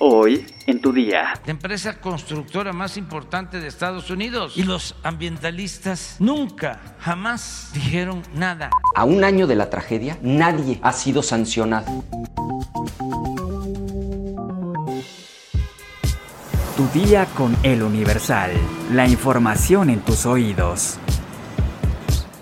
Hoy 0.00 0.46
en 0.66 0.80
tu 0.80 0.92
día. 0.92 1.34
La 1.44 1.50
empresa 1.50 2.00
constructora 2.00 2.72
más 2.72 2.96
importante 2.96 3.58
de 3.58 3.66
Estados 3.66 4.10
Unidos. 4.10 4.56
Y 4.56 4.62
los 4.62 4.94
ambientalistas 5.02 6.16
nunca, 6.20 6.80
jamás 7.00 7.70
dijeron 7.74 8.22
nada. 8.32 8.70
A 8.94 9.04
un 9.04 9.24
año 9.24 9.48
de 9.48 9.56
la 9.56 9.70
tragedia, 9.70 10.16
nadie 10.22 10.78
ha 10.82 10.92
sido 10.92 11.22
sancionado. 11.22 12.04
Tu 16.76 16.86
día 16.94 17.26
con 17.36 17.56
el 17.64 17.82
Universal. 17.82 18.52
La 18.92 19.08
información 19.08 19.90
en 19.90 19.98
tus 20.00 20.26
oídos. 20.26 21.00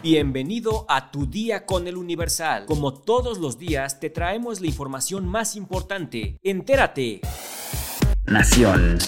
Bienvenido 0.09 0.86
a 0.88 1.11
tu 1.11 1.27
día 1.27 1.66
con 1.66 1.89
el 1.89 1.96
Universal. 1.96 2.66
Como 2.66 2.95
todos 2.95 3.39
los 3.39 3.59
días, 3.59 3.98
te 3.98 4.09
traemos 4.09 4.61
la 4.61 4.68
información 4.68 5.27
más 5.27 5.57
importante. 5.57 6.39
Entérate. 6.45 7.22
Nación. 8.25 8.98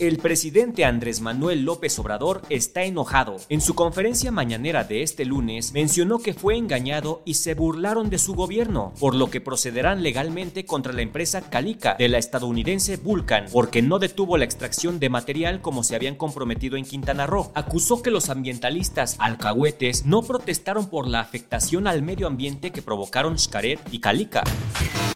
El 0.00 0.16
presidente 0.16 0.86
Andrés 0.86 1.20
Manuel 1.20 1.64
López 1.66 1.98
Obrador 1.98 2.40
está 2.48 2.84
enojado. 2.84 3.36
En 3.50 3.60
su 3.60 3.74
conferencia 3.74 4.32
mañanera 4.32 4.82
de 4.82 5.02
este 5.02 5.26
lunes 5.26 5.74
mencionó 5.74 6.20
que 6.20 6.32
fue 6.32 6.56
engañado 6.56 7.20
y 7.26 7.34
se 7.34 7.52
burlaron 7.52 8.08
de 8.08 8.16
su 8.16 8.34
gobierno, 8.34 8.94
por 8.98 9.14
lo 9.14 9.28
que 9.28 9.42
procederán 9.42 10.02
legalmente 10.02 10.64
contra 10.64 10.94
la 10.94 11.02
empresa 11.02 11.42
Calica 11.50 11.96
de 11.98 12.08
la 12.08 12.16
estadounidense 12.16 12.96
Vulcan, 12.96 13.44
porque 13.52 13.82
no 13.82 13.98
detuvo 13.98 14.38
la 14.38 14.46
extracción 14.46 15.00
de 15.00 15.10
material 15.10 15.60
como 15.60 15.84
se 15.84 15.96
habían 15.96 16.16
comprometido 16.16 16.78
en 16.78 16.86
Quintana 16.86 17.26
Roo. 17.26 17.52
Acusó 17.54 18.00
que 18.00 18.10
los 18.10 18.30
ambientalistas 18.30 19.16
alcahuetes 19.18 20.06
no 20.06 20.22
protestaron 20.22 20.88
por 20.88 21.08
la 21.08 21.20
afectación 21.20 21.86
al 21.86 22.02
medio 22.02 22.26
ambiente 22.26 22.70
que 22.70 22.80
provocaron 22.80 23.38
Xcaret 23.38 23.78
y 23.92 24.00
Calica. 24.00 24.44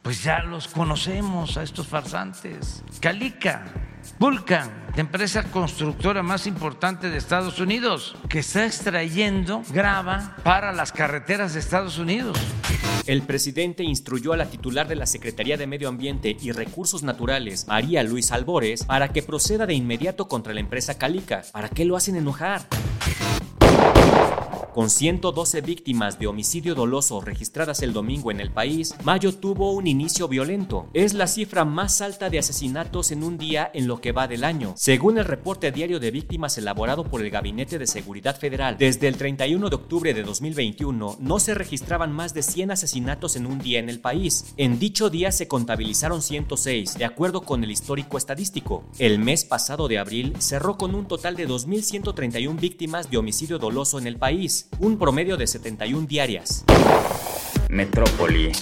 Pues 0.04 0.22
ya 0.22 0.40
los 0.40 0.68
conocemos 0.68 1.56
a 1.56 1.62
estos 1.62 1.86
farsantes. 1.86 2.82
Calica 3.00 3.64
Vulcan, 4.18 4.70
la 4.94 5.00
empresa 5.00 5.44
constructora 5.44 6.22
más 6.22 6.46
importante 6.46 7.08
de 7.08 7.16
Estados 7.16 7.58
Unidos, 7.58 8.14
que 8.28 8.40
está 8.40 8.66
extrayendo 8.66 9.62
grava 9.72 10.36
para 10.44 10.72
las 10.72 10.92
carreteras 10.92 11.54
de 11.54 11.60
Estados 11.60 11.96
Unidos. 11.96 12.38
El 13.06 13.22
presidente 13.22 13.82
instruyó 13.82 14.34
a 14.34 14.36
la 14.36 14.44
titular 14.44 14.86
de 14.88 14.96
la 14.96 15.06
Secretaría 15.06 15.56
de 15.56 15.66
Medio 15.66 15.88
Ambiente 15.88 16.36
y 16.38 16.52
Recursos 16.52 17.02
Naturales, 17.02 17.66
María 17.66 18.02
Luis 18.02 18.30
Albores, 18.30 18.84
para 18.84 19.08
que 19.08 19.22
proceda 19.22 19.64
de 19.64 19.72
inmediato 19.72 20.28
contra 20.28 20.52
la 20.52 20.60
empresa 20.60 20.98
Calica. 20.98 21.44
¿Para 21.50 21.70
qué 21.70 21.86
lo 21.86 21.96
hacen 21.96 22.16
enojar? 22.16 22.66
Con 24.74 24.90
112 24.90 25.60
víctimas 25.60 26.18
de 26.18 26.26
homicidio 26.26 26.74
doloso 26.74 27.20
registradas 27.20 27.80
el 27.82 27.92
domingo 27.92 28.32
en 28.32 28.40
el 28.40 28.50
país, 28.50 28.92
mayo 29.04 29.32
tuvo 29.32 29.70
un 29.70 29.86
inicio 29.86 30.26
violento. 30.26 30.88
Es 30.94 31.14
la 31.14 31.28
cifra 31.28 31.64
más 31.64 32.00
alta 32.00 32.28
de 32.28 32.40
asesinatos 32.40 33.12
en 33.12 33.22
un 33.22 33.38
día 33.38 33.70
en 33.72 33.86
lo 33.86 34.00
que 34.00 34.10
va 34.10 34.26
del 34.26 34.42
año. 34.42 34.74
Según 34.76 35.18
el 35.18 35.26
reporte 35.26 35.70
diario 35.70 36.00
de 36.00 36.10
víctimas 36.10 36.58
elaborado 36.58 37.04
por 37.04 37.22
el 37.22 37.30
Gabinete 37.30 37.78
de 37.78 37.86
Seguridad 37.86 38.36
Federal, 38.36 38.74
desde 38.76 39.06
el 39.06 39.16
31 39.16 39.70
de 39.70 39.76
octubre 39.76 40.12
de 40.12 40.24
2021 40.24 41.18
no 41.20 41.38
se 41.38 41.54
registraban 41.54 42.10
más 42.10 42.34
de 42.34 42.42
100 42.42 42.72
asesinatos 42.72 43.36
en 43.36 43.46
un 43.46 43.60
día 43.60 43.78
en 43.78 43.88
el 43.88 44.00
país. 44.00 44.54
En 44.56 44.80
dicho 44.80 45.08
día 45.08 45.30
se 45.30 45.46
contabilizaron 45.46 46.20
106, 46.20 46.98
de 46.98 47.04
acuerdo 47.04 47.42
con 47.42 47.62
el 47.62 47.70
histórico 47.70 48.18
estadístico. 48.18 48.82
El 48.98 49.20
mes 49.20 49.44
pasado 49.44 49.86
de 49.86 49.98
abril 49.98 50.34
cerró 50.40 50.76
con 50.76 50.96
un 50.96 51.06
total 51.06 51.36
de 51.36 51.46
2.131 51.46 52.58
víctimas 52.58 53.08
de 53.08 53.18
homicidio 53.18 53.60
doloso 53.60 54.00
en 54.00 54.08
el 54.08 54.16
país 54.16 54.63
un 54.78 54.98
promedio 54.98 55.36
de 55.36 55.46
71 55.46 56.06
diarias. 56.06 56.64
Metrópoli. 57.68 58.52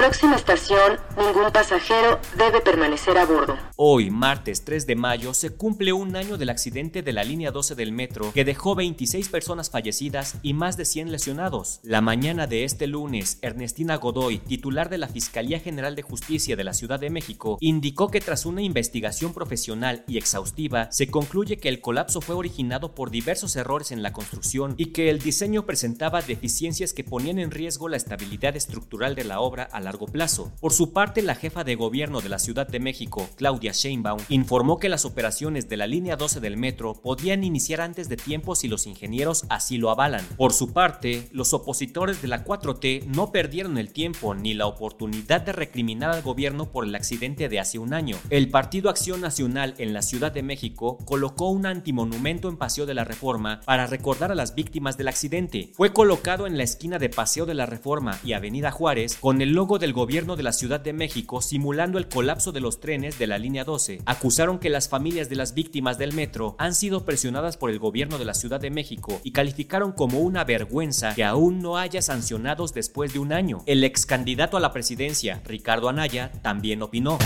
Próxima 0.00 0.36
estación, 0.36 0.98
ningún 1.18 1.52
pasajero 1.52 2.20
debe 2.38 2.62
permanecer 2.62 3.18
a 3.18 3.26
bordo. 3.26 3.58
Hoy, 3.76 4.08
martes 4.08 4.64
3 4.64 4.86
de 4.86 4.96
mayo, 4.96 5.34
se 5.34 5.50
cumple 5.50 5.92
un 5.92 6.16
año 6.16 6.38
del 6.38 6.48
accidente 6.48 7.02
de 7.02 7.12
la 7.12 7.22
línea 7.22 7.50
12 7.50 7.74
del 7.74 7.92
metro 7.92 8.32
que 8.32 8.46
dejó 8.46 8.74
26 8.74 9.28
personas 9.28 9.68
fallecidas 9.68 10.36
y 10.40 10.54
más 10.54 10.78
de 10.78 10.86
100 10.86 11.12
lesionados. 11.12 11.80
La 11.82 12.00
mañana 12.00 12.46
de 12.46 12.64
este 12.64 12.86
lunes, 12.86 13.38
Ernestina 13.42 13.96
Godoy, 13.96 14.38
titular 14.38 14.88
de 14.88 14.96
la 14.96 15.06
Fiscalía 15.06 15.60
General 15.60 15.94
de 15.94 16.00
Justicia 16.00 16.56
de 16.56 16.64
la 16.64 16.72
Ciudad 16.72 16.98
de 16.98 17.10
México, 17.10 17.58
indicó 17.60 18.10
que 18.10 18.22
tras 18.22 18.46
una 18.46 18.62
investigación 18.62 19.34
profesional 19.34 20.04
y 20.08 20.16
exhaustiva, 20.16 20.90
se 20.90 21.10
concluye 21.10 21.58
que 21.58 21.68
el 21.68 21.82
colapso 21.82 22.22
fue 22.22 22.36
originado 22.36 22.94
por 22.94 23.10
diversos 23.10 23.54
errores 23.54 23.92
en 23.92 24.02
la 24.02 24.14
construcción 24.14 24.76
y 24.78 24.92
que 24.92 25.10
el 25.10 25.18
diseño 25.18 25.66
presentaba 25.66 26.22
deficiencias 26.22 26.94
que 26.94 27.04
ponían 27.04 27.38
en 27.38 27.50
riesgo 27.50 27.90
la 27.90 27.98
estabilidad 27.98 28.56
estructural 28.56 29.14
de 29.14 29.24
la 29.24 29.40
obra 29.40 29.64
a 29.64 29.89
largo 29.90 30.06
plazo. 30.06 30.52
Por 30.60 30.72
su 30.72 30.92
parte, 30.92 31.20
la 31.20 31.34
jefa 31.34 31.64
de 31.64 31.74
gobierno 31.74 32.20
de 32.20 32.28
la 32.28 32.38
Ciudad 32.38 32.68
de 32.68 32.78
México, 32.78 33.28
Claudia 33.34 33.72
Sheinbaum, 33.72 34.20
informó 34.28 34.78
que 34.78 34.88
las 34.88 35.04
operaciones 35.04 35.68
de 35.68 35.76
la 35.76 35.88
línea 35.88 36.14
12 36.14 36.38
del 36.38 36.56
metro 36.56 36.94
podían 36.94 37.42
iniciar 37.42 37.80
antes 37.80 38.08
de 38.08 38.16
tiempo 38.16 38.54
si 38.54 38.68
los 38.68 38.86
ingenieros 38.86 39.46
así 39.48 39.78
lo 39.78 39.90
avalan. 39.90 40.24
Por 40.36 40.52
su 40.52 40.72
parte, 40.72 41.28
los 41.32 41.52
opositores 41.54 42.22
de 42.22 42.28
la 42.28 42.44
4T 42.44 43.06
no 43.06 43.32
perdieron 43.32 43.78
el 43.78 43.92
tiempo 43.92 44.32
ni 44.36 44.54
la 44.54 44.66
oportunidad 44.66 45.40
de 45.40 45.52
recriminar 45.52 46.10
al 46.10 46.22
gobierno 46.22 46.70
por 46.70 46.84
el 46.84 46.94
accidente 46.94 47.48
de 47.48 47.58
hace 47.58 47.80
un 47.80 47.92
año. 47.92 48.16
El 48.30 48.48
Partido 48.48 48.90
Acción 48.90 49.20
Nacional 49.20 49.74
en 49.78 49.92
la 49.92 50.02
Ciudad 50.02 50.30
de 50.30 50.44
México 50.44 50.98
colocó 51.04 51.50
un 51.50 51.66
antimonumento 51.66 52.48
en 52.48 52.58
Paseo 52.58 52.86
de 52.86 52.94
la 52.94 53.02
Reforma 53.02 53.60
para 53.64 53.88
recordar 53.88 54.30
a 54.30 54.36
las 54.36 54.54
víctimas 54.54 54.96
del 54.96 55.08
accidente. 55.08 55.72
Fue 55.74 55.92
colocado 55.92 56.46
en 56.46 56.56
la 56.56 56.62
esquina 56.62 57.00
de 57.00 57.08
Paseo 57.08 57.44
de 57.44 57.54
la 57.54 57.66
Reforma 57.66 58.20
y 58.22 58.34
Avenida 58.34 58.70
Juárez 58.70 59.16
con 59.20 59.40
el 59.40 59.50
logo 59.50 59.79
del 59.80 59.92
gobierno 59.92 60.36
de 60.36 60.44
la 60.44 60.52
Ciudad 60.52 60.78
de 60.78 60.92
México 60.92 61.42
simulando 61.42 61.98
el 61.98 62.06
colapso 62.06 62.52
de 62.52 62.60
los 62.60 62.78
trenes 62.78 63.18
de 63.18 63.26
la 63.26 63.38
línea 63.38 63.64
12. 63.64 64.02
Acusaron 64.06 64.60
que 64.60 64.70
las 64.70 64.88
familias 64.88 65.28
de 65.28 65.36
las 65.36 65.54
víctimas 65.54 65.98
del 65.98 66.12
metro 66.12 66.54
han 66.58 66.74
sido 66.74 67.04
presionadas 67.04 67.56
por 67.56 67.70
el 67.70 67.80
gobierno 67.80 68.18
de 68.18 68.24
la 68.24 68.34
Ciudad 68.34 68.60
de 68.60 68.70
México 68.70 69.20
y 69.24 69.32
calificaron 69.32 69.92
como 69.92 70.20
una 70.20 70.44
vergüenza 70.44 71.14
que 71.14 71.24
aún 71.24 71.60
no 71.60 71.78
haya 71.78 72.02
sancionados 72.02 72.72
después 72.74 73.12
de 73.12 73.18
un 73.18 73.32
año. 73.32 73.62
El 73.66 73.82
ex 73.82 74.06
candidato 74.06 74.56
a 74.56 74.60
la 74.60 74.72
presidencia, 74.72 75.42
Ricardo 75.44 75.88
Anaya, 75.88 76.30
también 76.42 76.82
opinó. 76.82 77.18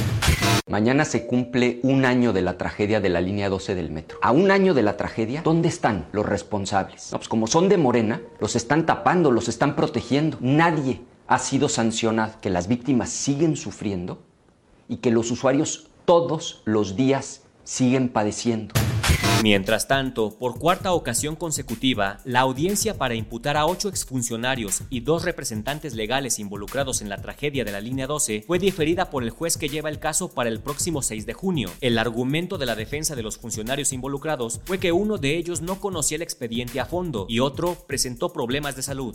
Mañana 0.66 1.04
se 1.04 1.26
cumple 1.26 1.80
un 1.82 2.06
año 2.06 2.32
de 2.32 2.40
la 2.40 2.56
tragedia 2.56 3.00
de 3.00 3.10
la 3.10 3.20
línea 3.20 3.50
12 3.50 3.74
del 3.74 3.90
metro. 3.90 4.18
A 4.22 4.30
un 4.30 4.50
año 4.50 4.72
de 4.72 4.82
la 4.82 4.96
tragedia, 4.96 5.42
¿dónde 5.42 5.68
están 5.68 6.06
los 6.12 6.24
responsables? 6.24 7.08
pues 7.10 7.28
como 7.28 7.46
son 7.46 7.68
de 7.68 7.76
Morena, 7.76 8.22
los 8.40 8.56
están 8.56 8.86
tapando, 8.86 9.30
los 9.30 9.48
están 9.48 9.76
protegiendo. 9.76 10.38
Nadie 10.40 11.02
ha 11.26 11.38
sido 11.38 11.68
sancionado, 11.68 12.34
que 12.40 12.50
las 12.50 12.68
víctimas 12.68 13.10
siguen 13.10 13.56
sufriendo 13.56 14.22
y 14.88 14.96
que 14.98 15.10
los 15.10 15.30
usuarios 15.30 15.88
todos 16.04 16.62
los 16.64 16.96
días 16.96 17.42
siguen 17.64 18.08
padeciendo. 18.08 18.74
Mientras 19.44 19.88
tanto, 19.88 20.30
por 20.38 20.58
cuarta 20.58 20.94
ocasión 20.94 21.36
consecutiva, 21.36 22.18
la 22.24 22.40
audiencia 22.40 22.96
para 22.96 23.14
imputar 23.14 23.58
a 23.58 23.66
ocho 23.66 23.90
exfuncionarios 23.90 24.84
y 24.88 25.00
dos 25.00 25.22
representantes 25.22 25.92
legales 25.92 26.38
involucrados 26.38 27.02
en 27.02 27.10
la 27.10 27.18
tragedia 27.18 27.62
de 27.62 27.70
la 27.70 27.82
línea 27.82 28.06
12 28.06 28.44
fue 28.46 28.58
diferida 28.58 29.10
por 29.10 29.22
el 29.22 29.28
juez 29.28 29.58
que 29.58 29.68
lleva 29.68 29.90
el 29.90 29.98
caso 29.98 30.30
para 30.30 30.48
el 30.48 30.60
próximo 30.60 31.02
6 31.02 31.26
de 31.26 31.34
junio. 31.34 31.70
El 31.82 31.98
argumento 31.98 32.56
de 32.56 32.64
la 32.64 32.74
defensa 32.74 33.16
de 33.16 33.22
los 33.22 33.36
funcionarios 33.36 33.92
involucrados 33.92 34.62
fue 34.64 34.78
que 34.78 34.92
uno 34.92 35.18
de 35.18 35.36
ellos 35.36 35.60
no 35.60 35.78
conocía 35.78 36.16
el 36.16 36.22
expediente 36.22 36.80
a 36.80 36.86
fondo 36.86 37.26
y 37.28 37.40
otro 37.40 37.76
presentó 37.86 38.32
problemas 38.32 38.76
de 38.76 38.82
salud. 38.82 39.12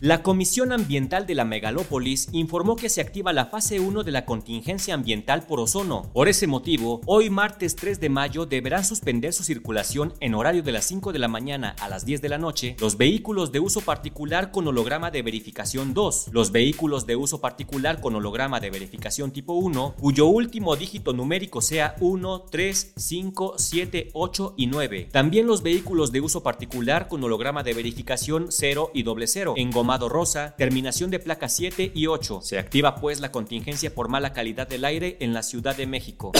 La 0.00 0.22
Comisión 0.22 0.72
Ambiental 0.72 1.26
de 1.26 1.34
la 1.34 1.44
Megalópolis 1.44 2.30
informó 2.32 2.76
que 2.76 2.88
se 2.88 3.02
activa 3.02 3.34
la 3.34 3.44
fase 3.44 3.78
1 3.78 4.04
de 4.04 4.10
la 4.10 4.24
contingencia 4.24 4.94
ambiental 4.94 5.42
por 5.42 5.60
ozono. 5.60 6.10
Por 6.14 6.28
ese 6.28 6.46
motivo, 6.46 7.02
hoy 7.04 7.28
martes 7.28 7.76
3 7.76 8.00
de 8.00 8.08
mayo 8.08 8.46
deberán 8.46 8.86
suspender 8.86 9.34
su 9.34 9.49
circulación 9.50 10.14
en 10.20 10.36
horario 10.36 10.62
de 10.62 10.70
las 10.70 10.84
5 10.84 11.12
de 11.12 11.18
la 11.18 11.26
mañana 11.26 11.74
a 11.80 11.88
las 11.88 12.04
10 12.06 12.22
de 12.22 12.28
la 12.28 12.38
noche 12.38 12.76
los 12.78 12.96
vehículos 12.96 13.50
de 13.50 13.58
uso 13.58 13.80
particular 13.80 14.52
con 14.52 14.68
holograma 14.68 15.10
de 15.10 15.22
verificación 15.22 15.92
2, 15.92 16.28
los 16.30 16.52
vehículos 16.52 17.04
de 17.04 17.16
uso 17.16 17.40
particular 17.40 18.00
con 18.00 18.14
holograma 18.14 18.60
de 18.60 18.70
verificación 18.70 19.32
tipo 19.32 19.54
1, 19.54 19.96
cuyo 19.98 20.26
último 20.26 20.76
dígito 20.76 21.12
numérico 21.12 21.60
sea 21.60 21.96
1, 21.98 22.44
3, 22.48 22.92
5, 22.96 23.54
7, 23.58 24.10
8 24.12 24.54
y 24.56 24.66
9. 24.68 25.08
También 25.10 25.48
los 25.48 25.64
vehículos 25.64 26.12
de 26.12 26.20
uso 26.20 26.44
particular 26.44 27.08
con 27.08 27.24
holograma 27.24 27.64
de 27.64 27.74
verificación 27.74 28.46
0 28.50 28.92
y 28.94 29.02
doble 29.02 29.26
0, 29.26 29.54
engomado 29.56 30.08
rosa, 30.08 30.54
terminación 30.56 31.10
de 31.10 31.18
placa 31.18 31.48
7 31.48 31.90
y 31.92 32.06
8. 32.06 32.40
Se 32.42 32.56
activa 32.56 32.94
pues 32.94 33.18
la 33.18 33.32
contingencia 33.32 33.92
por 33.92 34.08
mala 34.08 34.32
calidad 34.32 34.68
del 34.68 34.84
aire 34.84 35.16
en 35.18 35.34
la 35.34 35.42
Ciudad 35.42 35.76
de 35.76 35.88
México. 35.88 36.30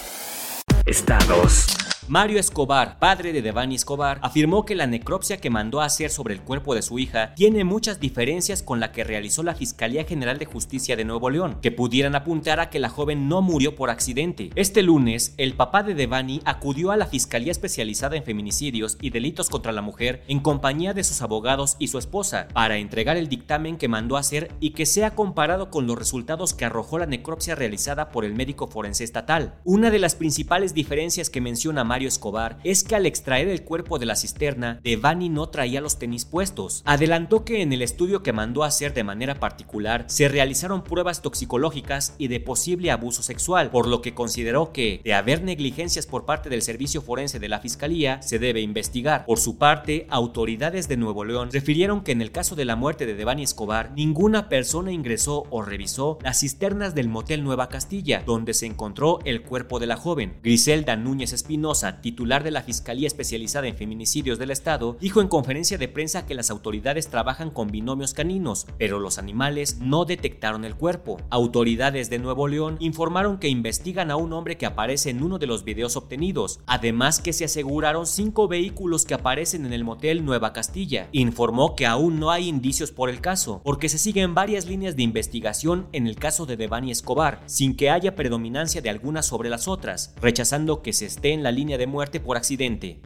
Estados. 0.84 1.93
Mario 2.06 2.38
Escobar, 2.38 2.98
padre 2.98 3.32
de 3.32 3.40
Devani 3.40 3.76
Escobar, 3.76 4.18
afirmó 4.20 4.66
que 4.66 4.74
la 4.74 4.86
necropsia 4.86 5.38
que 5.38 5.48
mandó 5.48 5.80
a 5.80 5.86
hacer 5.86 6.10
sobre 6.10 6.34
el 6.34 6.42
cuerpo 6.42 6.74
de 6.74 6.82
su 6.82 6.98
hija 6.98 7.32
tiene 7.34 7.64
muchas 7.64 7.98
diferencias 7.98 8.62
con 8.62 8.78
la 8.78 8.92
que 8.92 9.04
realizó 9.04 9.42
la 9.42 9.54
Fiscalía 9.54 10.04
General 10.04 10.38
de 10.38 10.44
Justicia 10.44 10.96
de 10.96 11.06
Nuevo 11.06 11.30
León, 11.30 11.56
que 11.62 11.72
pudieran 11.72 12.14
apuntar 12.14 12.60
a 12.60 12.68
que 12.68 12.78
la 12.78 12.90
joven 12.90 13.26
no 13.26 13.40
murió 13.40 13.74
por 13.74 13.88
accidente. 13.88 14.50
Este 14.54 14.82
lunes, 14.82 15.32
el 15.38 15.54
papá 15.54 15.82
de 15.82 15.94
Devani 15.94 16.42
acudió 16.44 16.90
a 16.90 16.98
la 16.98 17.06
Fiscalía 17.06 17.52
Especializada 17.52 18.16
en 18.16 18.24
Feminicidios 18.24 18.98
y 19.00 19.08
Delitos 19.08 19.48
contra 19.48 19.72
la 19.72 19.80
Mujer 19.80 20.24
en 20.28 20.40
compañía 20.40 20.92
de 20.92 21.04
sus 21.04 21.22
abogados 21.22 21.76
y 21.78 21.88
su 21.88 21.96
esposa 21.96 22.48
para 22.52 22.76
entregar 22.76 23.16
el 23.16 23.30
dictamen 23.30 23.78
que 23.78 23.88
mandó 23.88 24.18
a 24.18 24.20
hacer 24.20 24.50
y 24.60 24.70
que 24.70 24.84
sea 24.84 25.14
comparado 25.14 25.70
con 25.70 25.86
los 25.86 25.96
resultados 25.96 26.52
que 26.52 26.66
arrojó 26.66 26.98
la 26.98 27.06
necropsia 27.06 27.54
realizada 27.54 28.10
por 28.10 28.26
el 28.26 28.34
médico 28.34 28.66
forense 28.66 29.04
estatal. 29.04 29.54
Una 29.64 29.90
de 29.90 30.00
las 30.00 30.16
principales 30.16 30.74
diferencias 30.74 31.30
que 31.30 31.40
menciona 31.40 31.82
Mario 31.82 31.93
Escobar 32.02 32.58
es 32.64 32.82
que 32.82 32.96
al 32.96 33.06
extraer 33.06 33.48
el 33.48 33.62
cuerpo 33.62 33.98
de 33.98 34.06
la 34.06 34.16
cisterna, 34.16 34.80
Devani 34.82 35.28
no 35.28 35.48
traía 35.48 35.80
los 35.80 35.98
tenis 35.98 36.24
puestos. 36.24 36.82
Adelantó 36.84 37.44
que 37.44 37.62
en 37.62 37.72
el 37.72 37.82
estudio 37.82 38.22
que 38.22 38.32
mandó 38.32 38.64
hacer 38.64 38.92
de 38.94 39.04
manera 39.04 39.36
particular 39.36 40.04
se 40.08 40.28
realizaron 40.28 40.82
pruebas 40.82 41.22
toxicológicas 41.22 42.14
y 42.18 42.28
de 42.28 42.40
posible 42.40 42.90
abuso 42.90 43.22
sexual, 43.22 43.70
por 43.70 43.86
lo 43.86 44.02
que 44.02 44.14
consideró 44.14 44.72
que, 44.72 45.00
de 45.04 45.14
haber 45.14 45.42
negligencias 45.42 46.06
por 46.06 46.24
parte 46.24 46.50
del 46.50 46.62
servicio 46.62 47.00
forense 47.00 47.38
de 47.38 47.48
la 47.48 47.60
Fiscalía, 47.60 48.20
se 48.22 48.38
debe 48.38 48.60
investigar. 48.60 49.24
Por 49.26 49.38
su 49.38 49.56
parte, 49.56 50.06
autoridades 50.10 50.88
de 50.88 50.96
Nuevo 50.96 51.24
León 51.24 51.50
refirieron 51.52 52.02
que 52.02 52.12
en 52.12 52.22
el 52.22 52.32
caso 52.32 52.56
de 52.56 52.64
la 52.64 52.76
muerte 52.76 53.06
de 53.06 53.14
Devani 53.14 53.42
Escobar, 53.44 53.92
ninguna 53.94 54.48
persona 54.48 54.92
ingresó 54.92 55.44
o 55.50 55.62
revisó 55.62 56.18
las 56.22 56.40
cisternas 56.40 56.94
del 56.94 57.08
motel 57.08 57.44
Nueva 57.44 57.68
Castilla, 57.68 58.22
donde 58.26 58.54
se 58.54 58.66
encontró 58.66 59.20
el 59.24 59.42
cuerpo 59.42 59.78
de 59.78 59.86
la 59.86 59.96
joven. 59.96 60.38
Griselda 60.42 60.96
Núñez 60.96 61.32
Espinosa 61.32 61.83
titular 61.92 62.42
de 62.42 62.50
la 62.50 62.62
Fiscalía 62.62 63.06
Especializada 63.06 63.68
en 63.68 63.76
Feminicidios 63.76 64.38
del 64.38 64.50
Estado, 64.50 64.96
dijo 65.00 65.20
en 65.20 65.28
conferencia 65.28 65.78
de 65.78 65.88
prensa 65.88 66.26
que 66.26 66.34
las 66.34 66.50
autoridades 66.50 67.08
trabajan 67.08 67.50
con 67.50 67.68
binomios 67.70 68.14
caninos, 68.14 68.66
pero 68.78 68.98
los 68.98 69.18
animales 69.18 69.78
no 69.80 70.04
detectaron 70.04 70.64
el 70.64 70.74
cuerpo. 70.74 71.20
Autoridades 71.30 72.10
de 72.10 72.18
Nuevo 72.18 72.48
León 72.48 72.76
informaron 72.80 73.38
que 73.38 73.48
investigan 73.48 74.10
a 74.10 74.16
un 74.16 74.32
hombre 74.32 74.56
que 74.56 74.66
aparece 74.66 75.10
en 75.10 75.22
uno 75.22 75.38
de 75.38 75.46
los 75.46 75.64
videos 75.64 75.96
obtenidos, 75.96 76.60
además 76.66 77.20
que 77.20 77.32
se 77.32 77.44
aseguraron 77.44 78.06
cinco 78.06 78.48
vehículos 78.48 79.04
que 79.04 79.14
aparecen 79.14 79.66
en 79.66 79.72
el 79.72 79.84
motel 79.84 80.24
Nueva 80.24 80.52
Castilla. 80.52 81.08
Informó 81.12 81.76
que 81.76 81.86
aún 81.86 82.18
no 82.18 82.30
hay 82.30 82.48
indicios 82.48 82.90
por 82.90 83.10
el 83.10 83.20
caso, 83.20 83.60
porque 83.64 83.88
se 83.88 83.98
siguen 83.98 84.34
varias 84.34 84.66
líneas 84.66 84.96
de 84.96 85.02
investigación 85.02 85.86
en 85.92 86.06
el 86.06 86.16
caso 86.16 86.46
de 86.46 86.56
Devani 86.56 86.90
Escobar, 86.90 87.40
sin 87.46 87.76
que 87.76 87.90
haya 87.90 88.14
predominancia 88.16 88.80
de 88.80 88.90
algunas 88.90 89.26
sobre 89.26 89.50
las 89.50 89.68
otras, 89.68 90.14
rechazando 90.20 90.82
que 90.82 90.92
se 90.92 91.06
esté 91.06 91.32
en 91.32 91.42
la 91.42 91.52
línea 91.52 91.73
de 91.78 91.86
muerte 91.86 92.20
por 92.20 92.36
accidente. 92.36 93.00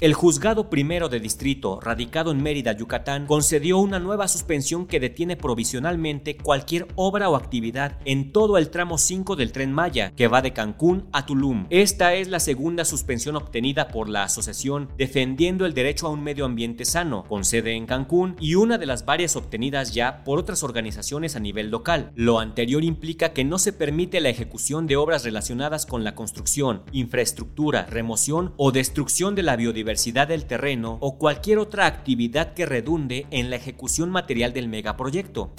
El 0.00 0.14
juzgado 0.14 0.70
primero 0.70 1.08
de 1.08 1.18
distrito, 1.18 1.80
radicado 1.80 2.30
en 2.30 2.40
Mérida, 2.40 2.70
Yucatán, 2.70 3.26
concedió 3.26 3.78
una 3.78 3.98
nueva 3.98 4.28
suspensión 4.28 4.86
que 4.86 5.00
detiene 5.00 5.36
provisionalmente 5.36 6.36
cualquier 6.36 6.86
obra 6.94 7.28
o 7.28 7.34
actividad 7.34 7.98
en 8.04 8.30
todo 8.30 8.58
el 8.58 8.70
tramo 8.70 8.96
5 8.96 9.34
del 9.34 9.50
tren 9.50 9.72
Maya, 9.72 10.12
que 10.14 10.28
va 10.28 10.40
de 10.40 10.52
Cancún 10.52 11.08
a 11.10 11.26
Tulum. 11.26 11.66
Esta 11.70 12.14
es 12.14 12.28
la 12.28 12.38
segunda 12.38 12.84
suspensión 12.84 13.34
obtenida 13.34 13.88
por 13.88 14.08
la 14.08 14.22
asociación 14.22 14.88
defendiendo 14.96 15.66
el 15.66 15.74
derecho 15.74 16.06
a 16.06 16.10
un 16.10 16.22
medio 16.22 16.44
ambiente 16.44 16.84
sano, 16.84 17.24
con 17.24 17.44
sede 17.44 17.72
en 17.72 17.86
Cancún, 17.86 18.36
y 18.38 18.54
una 18.54 18.78
de 18.78 18.86
las 18.86 19.04
varias 19.04 19.34
obtenidas 19.34 19.94
ya 19.94 20.22
por 20.22 20.38
otras 20.38 20.62
organizaciones 20.62 21.34
a 21.34 21.40
nivel 21.40 21.70
local. 21.70 22.12
Lo 22.14 22.38
anterior 22.38 22.84
implica 22.84 23.32
que 23.32 23.42
no 23.42 23.58
se 23.58 23.72
permite 23.72 24.20
la 24.20 24.28
ejecución 24.28 24.86
de 24.86 24.94
obras 24.94 25.24
relacionadas 25.24 25.86
con 25.86 26.04
la 26.04 26.14
construcción, 26.14 26.84
infraestructura, 26.92 27.86
remoción 27.86 28.54
o 28.58 28.70
destrucción 28.70 29.34
de 29.34 29.42
la 29.42 29.56
biodiversidad 29.56 29.87
del 30.26 30.44
terreno 30.44 30.98
o 31.00 31.18
cualquier 31.18 31.58
otra 31.58 31.86
actividad 31.86 32.52
que 32.52 32.66
redunde 32.66 33.26
en 33.30 33.50
la 33.50 33.56
ejecución 33.56 34.10
material 34.10 34.52
del 34.52 34.68
megaproyecto. 34.68 35.54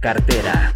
Cartera. 0.00 0.72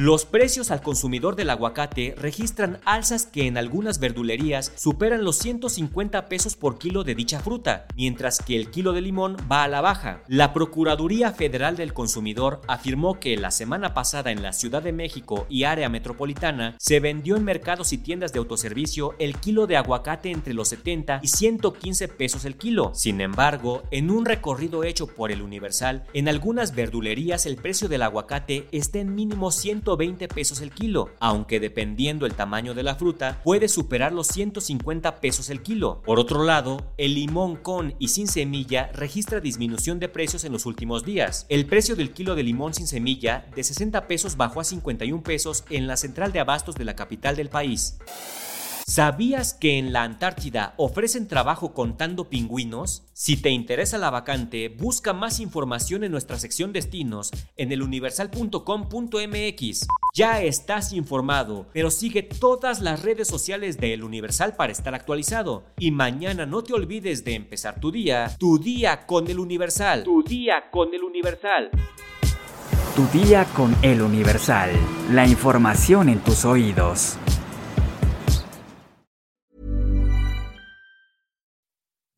Los 0.00 0.26
precios 0.26 0.70
al 0.70 0.80
consumidor 0.80 1.34
del 1.34 1.50
aguacate 1.50 2.14
registran 2.16 2.78
alzas 2.84 3.26
que 3.26 3.48
en 3.48 3.58
algunas 3.58 3.98
verdulerías 3.98 4.70
superan 4.76 5.24
los 5.24 5.38
150 5.38 6.28
pesos 6.28 6.54
por 6.54 6.78
kilo 6.78 7.02
de 7.02 7.16
dicha 7.16 7.40
fruta, 7.40 7.88
mientras 7.96 8.38
que 8.38 8.54
el 8.54 8.70
kilo 8.70 8.92
de 8.92 9.00
limón 9.00 9.36
va 9.50 9.64
a 9.64 9.68
la 9.68 9.80
baja. 9.80 10.22
La 10.28 10.52
Procuraduría 10.52 11.32
Federal 11.32 11.76
del 11.76 11.94
Consumidor 11.94 12.60
afirmó 12.68 13.18
que 13.18 13.36
la 13.36 13.50
semana 13.50 13.92
pasada 13.92 14.30
en 14.30 14.40
la 14.40 14.52
Ciudad 14.52 14.84
de 14.84 14.92
México 14.92 15.48
y 15.50 15.64
área 15.64 15.88
metropolitana 15.88 16.76
se 16.78 17.00
vendió 17.00 17.34
en 17.34 17.42
mercados 17.42 17.92
y 17.92 17.98
tiendas 17.98 18.32
de 18.32 18.38
autoservicio 18.38 19.16
el 19.18 19.36
kilo 19.40 19.66
de 19.66 19.78
aguacate 19.78 20.30
entre 20.30 20.54
los 20.54 20.68
70 20.68 21.18
y 21.24 21.26
115 21.26 22.06
pesos 22.06 22.44
el 22.44 22.56
kilo. 22.56 22.92
Sin 22.94 23.20
embargo, 23.20 23.82
en 23.90 24.12
un 24.12 24.26
recorrido 24.26 24.84
hecho 24.84 25.08
por 25.08 25.32
el 25.32 25.42
Universal, 25.42 26.04
en 26.12 26.28
algunas 26.28 26.76
verdulerías 26.76 27.46
el 27.46 27.56
precio 27.56 27.88
del 27.88 28.02
aguacate 28.02 28.68
está 28.70 29.00
en 29.00 29.16
mínimo 29.16 29.50
100 29.50 29.87
120 29.88 30.28
pesos 30.28 30.60
el 30.60 30.70
kilo, 30.70 31.10
aunque 31.18 31.60
dependiendo 31.60 32.26
el 32.26 32.34
tamaño 32.34 32.74
de 32.74 32.82
la 32.82 32.96
fruta 32.96 33.40
puede 33.42 33.68
superar 33.68 34.12
los 34.12 34.26
150 34.26 35.20
pesos 35.20 35.48
el 35.48 35.62
kilo. 35.62 36.02
Por 36.04 36.18
otro 36.18 36.44
lado, 36.44 36.92
el 36.98 37.14
limón 37.14 37.56
con 37.56 37.94
y 37.98 38.08
sin 38.08 38.28
semilla 38.28 38.90
registra 38.92 39.40
disminución 39.40 39.98
de 39.98 40.10
precios 40.10 40.44
en 40.44 40.52
los 40.52 40.66
últimos 40.66 41.04
días. 41.04 41.46
El 41.48 41.64
precio 41.64 41.96
del 41.96 42.12
kilo 42.12 42.34
de 42.34 42.42
limón 42.42 42.74
sin 42.74 42.86
semilla 42.86 43.46
de 43.54 43.64
60 43.64 44.06
pesos 44.06 44.36
bajó 44.36 44.60
a 44.60 44.64
51 44.64 45.22
pesos 45.22 45.64
en 45.70 45.86
la 45.86 45.96
central 45.96 46.32
de 46.32 46.40
abastos 46.40 46.74
de 46.74 46.84
la 46.84 46.94
capital 46.94 47.34
del 47.36 47.48
país. 47.48 47.98
¿Sabías 48.88 49.52
que 49.52 49.76
en 49.76 49.92
la 49.92 50.02
Antártida 50.02 50.72
ofrecen 50.78 51.28
trabajo 51.28 51.74
contando 51.74 52.30
pingüinos? 52.30 53.02
Si 53.12 53.36
te 53.36 53.50
interesa 53.50 53.98
la 53.98 54.08
vacante, 54.08 54.70
busca 54.70 55.12
más 55.12 55.40
información 55.40 56.04
en 56.04 56.10
nuestra 56.10 56.38
sección 56.38 56.72
destinos 56.72 57.30
en 57.58 57.70
eluniversal.com.mx. 57.70 59.86
Ya 60.14 60.40
estás 60.40 60.94
informado, 60.94 61.66
pero 61.74 61.90
sigue 61.90 62.22
todas 62.22 62.80
las 62.80 63.02
redes 63.02 63.28
sociales 63.28 63.76
de 63.76 63.92
El 63.92 64.04
Universal 64.04 64.56
para 64.56 64.72
estar 64.72 64.94
actualizado. 64.94 65.64
Y 65.78 65.90
mañana 65.90 66.46
no 66.46 66.64
te 66.64 66.72
olvides 66.72 67.26
de 67.26 67.34
empezar 67.34 67.80
tu 67.80 67.92
día, 67.92 68.34
tu 68.38 68.58
día 68.58 69.04
con 69.04 69.28
El 69.28 69.38
Universal. 69.38 70.04
Tu 70.04 70.22
día 70.22 70.70
con 70.70 70.94
El 70.94 71.04
Universal. 71.04 71.70
Tu 72.96 73.06
día 73.18 73.44
con 73.54 73.76
El 73.82 74.00
Universal. 74.00 74.70
La 75.10 75.26
información 75.26 76.08
en 76.08 76.20
tus 76.20 76.46
oídos. 76.46 77.18